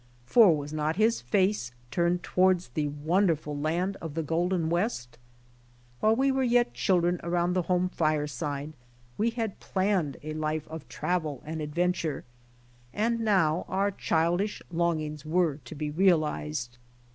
[0.25, 5.19] For was not his face turned towards the wonderful land of the Golden West?
[5.99, 8.73] While we were yet children around the home fire side,
[9.15, 12.25] we had planned a life of travel and adventure,
[12.91, 16.79] and now our childish longings were to be realized.